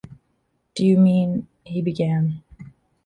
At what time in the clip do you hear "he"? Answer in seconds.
1.63-1.83